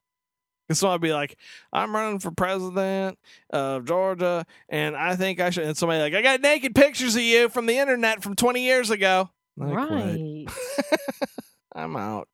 [0.67, 1.37] Because someone would be like,
[1.73, 5.65] I'm running for president of Georgia, and I think I should.
[5.65, 8.89] And somebody like, I got naked pictures of you from the internet from 20 years
[8.89, 9.29] ago.
[9.59, 10.47] I right.
[11.75, 12.27] I'm out.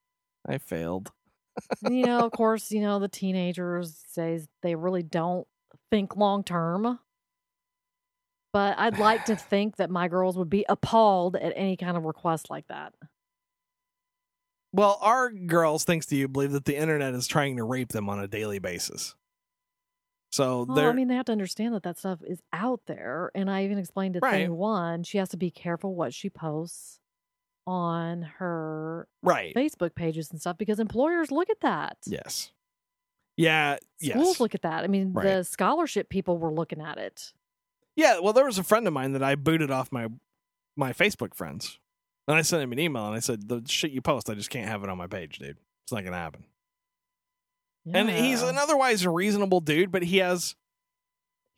[0.46, 1.12] I failed.
[1.82, 5.46] You know, of course, you know, the teenagers say they really don't
[5.90, 6.98] think long term.
[8.52, 12.04] But I'd like to think that my girls would be appalled at any kind of
[12.04, 12.94] request like that.
[14.72, 18.08] Well, our girls, thanks to you, believe that the internet is trying to rape them
[18.08, 19.14] on a daily basis.
[20.30, 23.30] So Well, I mean, they have to understand that that stuff is out there.
[23.34, 24.32] And I even explained to Right.
[24.32, 27.00] thing one, she has to be careful what she posts
[27.68, 29.54] on her right.
[29.54, 31.98] Facebook pages and stuff because employers look at that.
[32.06, 32.50] Yes.
[33.36, 33.76] Yeah.
[34.02, 34.40] Schools yes.
[34.40, 34.84] look at that.
[34.84, 35.24] I mean, Right.
[35.24, 37.34] the scholarship people were looking at it.
[37.94, 40.08] Yeah, well, there was a friend of mine that I booted off my
[40.76, 41.78] my Facebook friends,
[42.26, 44.50] and I sent him an email and I said, "The shit you post, I just
[44.50, 45.58] can't have it on my page, dude.
[45.84, 46.44] It's not gonna happen."
[47.92, 50.54] And he's an otherwise reasonable dude, but he has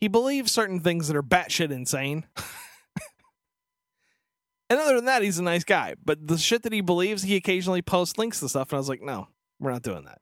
[0.01, 2.27] he believes certain things that are batshit insane.
[4.71, 5.97] and other than that, he's a nice guy.
[6.03, 8.89] But the shit that he believes, he occasionally posts links to stuff, and I was
[8.89, 9.29] like, "No,
[9.59, 10.21] we're not doing that."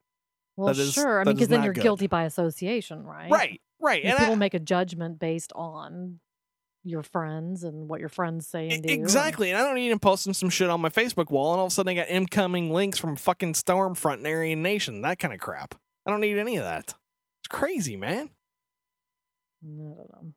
[0.57, 1.21] well, that is- sure.
[1.21, 1.83] I mean, because then you're good.
[1.85, 3.31] guilty by association, right?
[3.31, 4.03] Right, right.
[4.03, 6.19] And And people I, make a judgment based on
[6.83, 8.93] your friends and what your friends say and do.
[8.93, 9.51] Exactly.
[9.51, 11.73] And I don't need him posting some shit on my Facebook wall, and all of
[11.73, 15.39] a sudden I got incoming links from fucking Stormfront and Aryan Nation, that kind of
[15.41, 15.75] crap.
[16.07, 16.95] I don't need any of that.
[17.41, 18.31] It's crazy, man.
[19.63, 20.33] I don't know.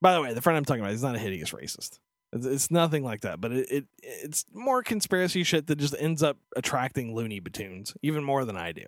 [0.00, 1.98] By the way, the friend I'm talking about is not a hideous racist.
[2.32, 6.22] It's, it's nothing like that, but it, it it's more conspiracy shit that just ends
[6.22, 8.84] up attracting loony batoons even more than I do.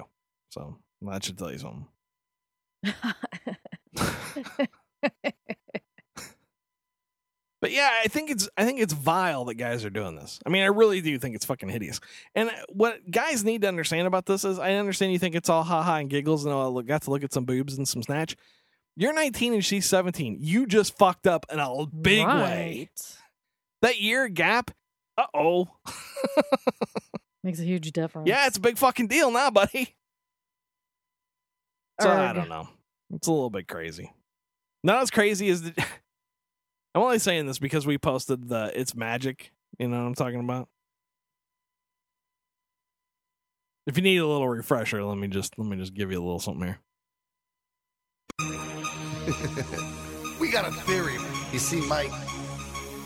[0.51, 1.87] So that should tell you something.
[7.63, 10.41] But yeah, I think it's I think it's vile that guys are doing this.
[10.45, 12.01] I mean, I really do think it's fucking hideous.
[12.35, 15.63] And what guys need to understand about this is, I understand you think it's all
[15.63, 18.37] haha and giggles, and oh, I got to look at some boobs and some snatch.
[18.97, 20.39] You're 19 and she's 17.
[20.41, 22.91] You just fucked up in a big way.
[23.83, 23.91] Right.
[23.91, 24.71] That year gap,
[25.19, 25.69] uh oh.
[27.45, 28.29] Makes a huge difference.
[28.29, 29.95] yeah, it's a big fucking deal now, buddy.
[32.01, 32.69] So I don't know.
[33.13, 34.13] It's a little bit crazy.
[34.83, 35.75] Not as crazy as the.
[36.95, 40.41] I'm only saying this because we posted the "It's Magic." You know what I'm talking
[40.41, 40.69] about.
[43.87, 46.25] If you need a little refresher, let me just let me just give you a
[46.25, 46.79] little something here.
[50.41, 51.17] we got a theory.
[51.53, 52.11] You see, Mike,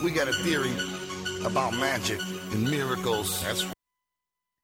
[0.03, 0.73] we got a theory
[1.45, 2.21] about magic
[2.53, 3.43] and miracles.
[3.43, 3.63] That's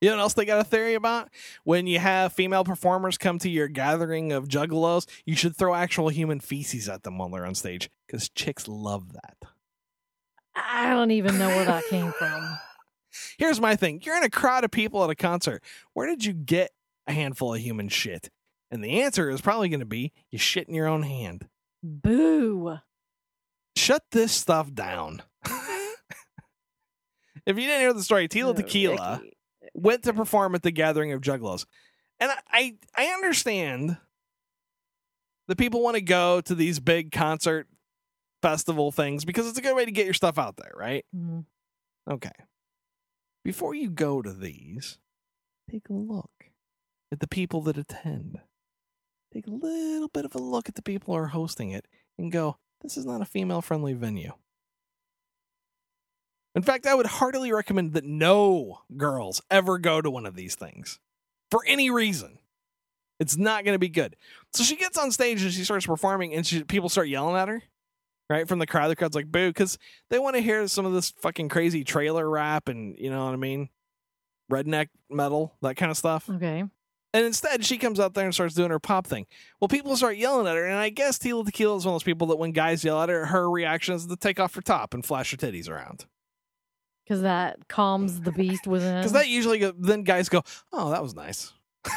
[0.01, 1.31] You know what else they got a theory about?
[1.65, 6.09] When you have female performers come to your gathering of juggalos, you should throw actual
[6.09, 9.37] human feces at them while they're on stage because chicks love that.
[10.55, 12.59] I don't even know where that came from.
[13.39, 14.01] Here's my thing.
[14.05, 15.63] You're in a crowd of people at a concert.
[15.95, 16.71] Where did you get
[17.07, 18.31] a handful of human shit?
[18.71, 21.47] And the answer is probably going to be you shit in your own hand.
[21.83, 22.79] Boo.
[23.83, 25.23] Shut this stuff down.
[25.45, 25.57] if
[27.47, 29.33] you didn't hear the story, Tila No, Tequila icky.
[29.75, 31.67] went to perform at the gathering of juggalos.
[32.21, 33.97] And I, I, I understand
[35.49, 37.67] that people want to go to these big concert
[38.41, 41.05] festival things because it's a good way to get your stuff out there, right?
[41.15, 41.45] Mhm.
[42.09, 42.31] Okay.
[43.45, 44.99] Before you go to these,
[45.69, 46.31] take a look
[47.11, 48.39] at the people that attend.
[49.35, 51.87] Take a little bit of a look at the people who are hosting it
[52.19, 54.33] and go, this is not a female friendly venue.
[56.55, 60.55] In fact, I would heartily recommend that no girls ever go to one of these
[60.55, 60.99] things
[61.51, 62.39] for any reason.
[63.19, 64.17] It's not going to be good.
[64.53, 67.49] So she gets on stage and she starts performing, and she, people start yelling at
[67.49, 67.63] her,
[68.29, 68.47] right?
[68.47, 68.89] From the crowd.
[68.89, 69.79] The crowd's like, boo, because
[70.11, 73.33] they want to hear some of this fucking crazy trailer rap and, you know what
[73.33, 73.69] I mean?
[74.51, 76.29] Redneck metal, that kind of stuff.
[76.29, 76.65] Okay.
[77.15, 79.27] And instead, she comes out there and starts doing her pop thing.
[79.61, 82.05] Well, people start yelling at her, and I guess Tila Tequila is one of those
[82.05, 84.95] people that when guys yell at her, her reaction is to take off her top
[84.95, 86.07] and flash her titties around.
[87.05, 88.97] Because that calms the beast within.
[88.97, 91.53] Because that usually go, then guys go, oh, that was nice.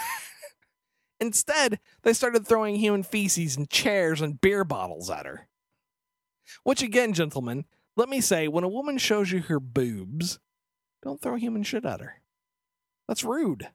[1.22, 5.48] Instead, they started throwing human feces and chairs and beer bottles at her.
[6.64, 10.40] Which, again, gentlemen, let me say, when a woman shows you her boobs,
[11.02, 12.22] don't throw human shit at her.
[13.08, 13.70] That's rude.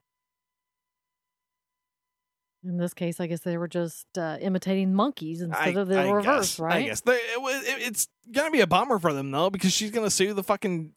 [2.63, 5.99] In this case, I guess they were just uh, imitating monkeys instead I- of the
[5.99, 6.25] I reverse,
[6.57, 6.77] guess, right?
[6.77, 9.91] I guess They- it it- it's gonna be a bummer for them though, because she's
[9.91, 10.93] gonna sue the fucking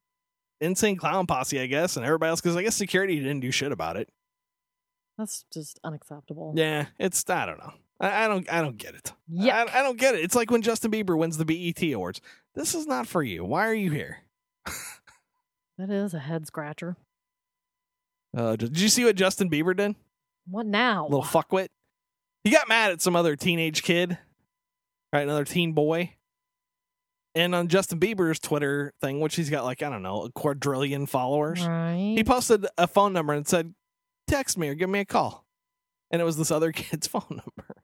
[0.60, 2.42] insane clown posse, I guess, and everybody else.
[2.42, 4.10] Because I guess security didn't do shit about it.
[5.18, 6.54] That's just unacceptable.
[6.56, 7.74] Yeah, it's I don't know.
[8.02, 9.14] I, I don't I don't get it.
[9.30, 10.22] Yeah, I, I don't get it.
[10.24, 12.20] It's like when Justin Bieber wins the BET awards.
[12.56, 13.46] This is not for you.
[13.46, 14.18] Why are you here?
[15.78, 16.98] That is a head scratcher.
[18.36, 19.96] Uh, did you see what Justin Bieber did?
[20.48, 21.06] What now?
[21.06, 21.68] Little fuckwit.
[22.44, 24.18] he got mad at some other teenage kid,
[25.12, 25.22] right?
[25.24, 26.14] Another teen boy.
[27.36, 31.08] And on Justin Bieber's Twitter thing, which he's got like, I don't know, a quadrillion
[31.08, 32.14] followers, Right.
[32.16, 33.74] he posted a phone number and said,
[34.28, 35.44] text me or give me a call.
[36.12, 37.82] And it was this other kid's phone number.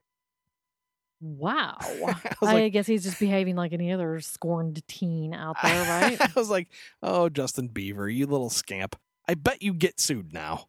[1.19, 1.77] wow.
[1.81, 6.21] I I, like, guess he's just behaving like any other scorned teen out there, right?
[6.21, 6.67] I was like,
[7.01, 8.95] oh, Justin Bieber, you little scamp.
[9.27, 10.67] I bet you get sued now.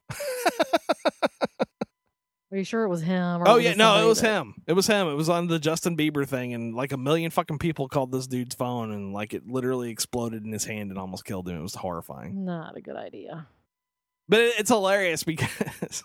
[2.52, 3.42] Are you sure it was him?
[3.42, 4.54] Or oh was yeah, no, it was that- him.
[4.66, 5.06] It was him.
[5.08, 8.26] It was on the Justin Bieber thing, and like a million fucking people called this
[8.26, 11.56] dude's phone, and like it literally exploded in his hand and almost killed him.
[11.56, 12.44] It was horrifying.
[12.44, 13.46] Not a good idea.
[14.28, 16.02] But it, it's hilarious because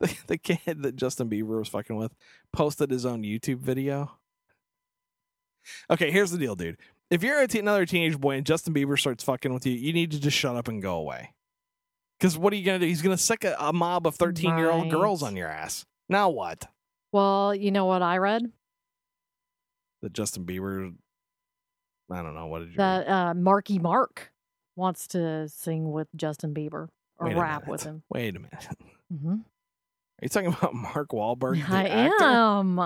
[0.00, 2.14] the, the kid that Justin Bieber was fucking with
[2.52, 4.12] posted his own YouTube video.
[5.90, 6.78] Okay, here's the deal, dude.
[7.10, 9.92] If you're a te- another teenage boy and Justin Bieber starts fucking with you, you
[9.92, 11.34] need to just shut up and go away.
[12.22, 12.86] Because what are you gonna do?
[12.86, 14.90] He's gonna sick a, a mob of 13 year old Right.
[14.92, 15.84] girls on your ass.
[16.08, 16.68] Now what?
[17.10, 18.44] Well, you know what I read?
[20.02, 20.94] That Justin Bieber.
[22.12, 22.46] I don't know.
[22.46, 22.76] What did you?
[22.76, 24.30] That uh, Marky Mark
[24.76, 26.86] wants to sing with Justin Bieber
[27.18, 28.04] or Wait rap with him.
[28.08, 28.68] Wait a minute.
[28.70, 31.68] Are hmm Are you talking about Mark Wahlberg?
[31.68, 32.24] the I actor?
[32.24, 32.78] am.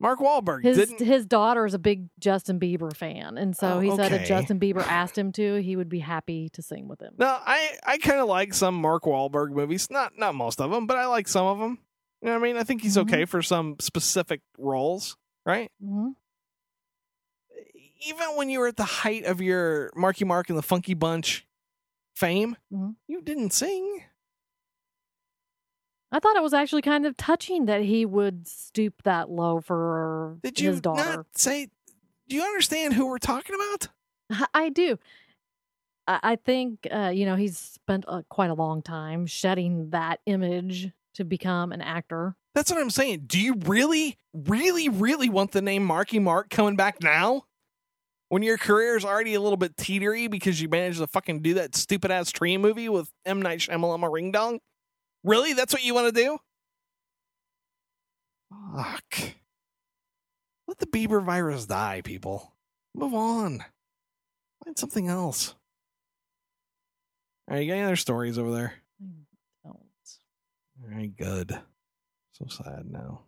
[0.00, 1.04] Mark Wahlberg His didn't.
[1.04, 4.22] his daughter is a big Justin Bieber fan, and so Oh, he said okay.
[4.22, 7.14] if Justin Bieber asked him to, he would be happy to sing with him.
[7.18, 9.88] No, I I kind of like some Mark Wahlberg movies.
[9.90, 11.78] Not not most of them, but I like some of them.
[12.22, 12.56] You know what I mean?
[12.56, 13.02] I think he's Mhm.
[13.02, 15.70] okay for some specific roles, right?
[15.80, 16.10] hmm
[18.06, 21.46] Even when you were at the height of your Marky Mark and the Funky Bunch
[22.14, 22.94] fame, Mhm.
[23.08, 24.04] you didn't sing.
[26.10, 30.38] I thought it was actually kind of touching that he would stoop that low for
[30.42, 31.16] Did you his daughter.
[31.16, 31.68] not say?
[32.28, 33.88] Do you understand who we're talking about?
[34.54, 34.98] I do.
[36.06, 40.20] I, I think uh, you know he's spent uh, quite a long time shedding that
[40.26, 42.36] image to become an actor.
[42.54, 43.24] That's what I'm saying.
[43.26, 47.44] Do you really, really, really want the name Marky Mark coming back now?
[48.30, 51.54] When your career is already a little bit teetery because you managed to fucking do
[51.54, 53.40] that stupid ass tree movie with M.
[53.40, 54.60] Night Shyamalan Ring Dong?
[55.24, 55.52] Really?
[55.52, 56.38] That's what you want to do?
[58.74, 59.34] Fuck.
[60.66, 62.54] Let the Bieber virus die, people.
[62.94, 63.64] Move on.
[64.64, 65.54] Find something else.
[67.48, 68.74] All right, you got any other stories over there?
[69.64, 69.78] I don't.
[70.82, 71.58] All right, good.
[72.32, 73.22] So sad now.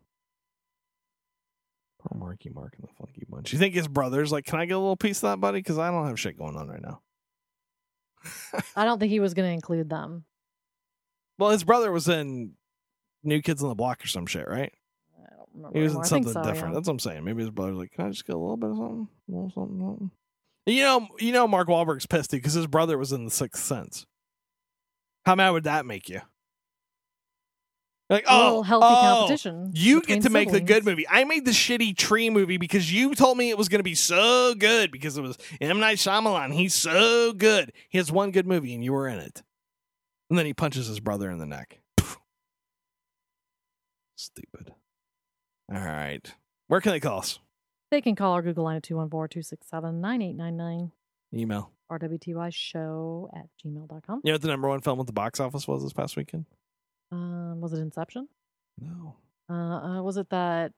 [2.01, 3.53] Poor Marky Mark and the Funky Bunch.
[3.53, 5.59] You think his brother's like, can I get a little piece of that, buddy?
[5.59, 7.01] Because I don't have shit going on right now.
[8.77, 10.25] I don't think he was going to include them.
[11.41, 12.53] Well, his brother was in
[13.25, 14.73] New Kids on the Block or some shit, right?
[15.19, 15.79] I don't remember.
[15.79, 16.05] He was anymore.
[16.05, 16.69] in something so, different.
[16.69, 16.75] yeah.
[16.75, 17.25] That's what I'm saying.
[17.25, 19.09] Maybe his brother's like, can I just get a little bit of something?
[19.29, 20.11] A little something, something.
[20.67, 24.05] You know, you know, Mark Wahlberg's pissed because his brother was in The Sixth Sense.
[25.25, 26.21] How mad would that make you?
[28.11, 29.71] Like, oh, healthy oh, competition.
[29.73, 31.07] You get to make the good movie.
[31.09, 33.95] I made the shitty tree movie because you told me it was going to be
[33.95, 36.53] so good because it was M Night Shyamalan.
[36.53, 37.73] He's so good.
[37.89, 39.43] He has one good movie and you were in it.
[40.31, 41.81] And then he punches his brother in the neck.
[44.17, 44.73] Stupid.
[45.73, 46.33] All right.
[46.69, 47.41] Where can they call us?
[47.91, 50.93] They can call our Google line at 214 267 9899
[51.35, 51.73] Email.
[51.91, 54.21] RWTY show at gmail.com.
[54.23, 56.47] You know what the number one film at the box office was this past weekend?
[57.11, 58.29] Um, was it Inception?
[58.81, 59.17] No.
[59.49, 59.53] Uh,
[59.99, 60.73] uh, was it that?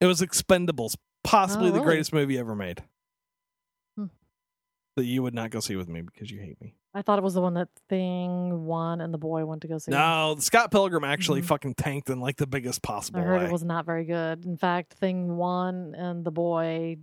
[0.00, 2.82] It was Expendables, possibly Oh, the greatest movie ever made.
[3.96, 4.06] Hmm.
[4.96, 6.74] That you would not go see with me because you hate me.
[6.92, 9.78] I thought it was the one that Thing One and the boy went to go
[9.78, 9.92] see.
[9.92, 11.44] No, Scott Pilgrim actually Mhm.
[11.46, 13.46] fucking tanked in like the biggest possible I heard way.
[13.46, 14.44] it was not very good.
[14.44, 16.96] In fact, Thing One and the boy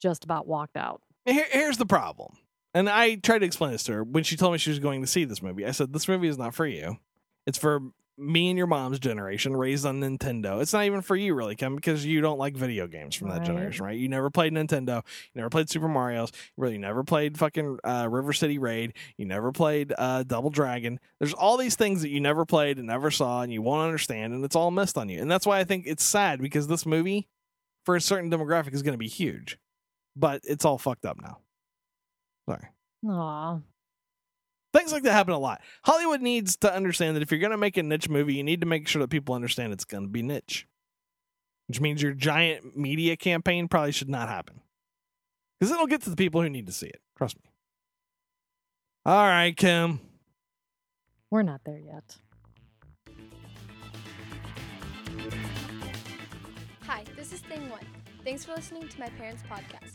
[0.00, 1.00] just about walked out.
[1.24, 2.36] Here, here's the problem.
[2.74, 5.00] And I tried to explain this to her when she told me she was going
[5.00, 5.66] to see this movie.
[5.66, 6.98] I said, This movie is not for you.
[7.46, 7.80] It's for
[8.20, 10.60] me and your mom's generation raised on Nintendo.
[10.60, 13.38] It's not even for you, really, Kim, because you don't like video games from that
[13.38, 13.46] Right.
[13.46, 13.98] generation, right?
[13.98, 14.96] You never played Nintendo.
[15.32, 16.30] You never played Super Mario's.
[16.56, 18.92] You really never played fucking uh, River City Raid.
[19.16, 21.00] You never played uh, Double Dragon.
[21.18, 24.34] There's all these things that you never played and never saw and you won't understand,
[24.34, 25.20] and it's all missed on you.
[25.22, 27.28] And that's why I think it's sad because this movie,
[27.86, 29.58] for a certain demographic, is going to be huge.
[30.14, 31.38] But it's all fucked up now.
[32.48, 32.68] Sorry.
[33.08, 33.60] Aw.
[34.72, 35.60] Things like that happen a lot.
[35.84, 38.60] Hollywood needs to understand that if you're going to make a niche movie, you need
[38.60, 40.66] to make sure that people understand it's going to be niche.
[41.66, 44.60] Which means your giant media campaign probably should not happen.
[45.58, 47.00] Because it'll get to the people who need to see it.
[47.16, 47.50] Trust me.
[49.04, 50.00] All right, Kim.
[51.30, 52.16] We're not there yet.
[56.86, 57.86] Hi, this is Thing One.
[58.24, 59.94] Thanks for listening to my parents' podcast.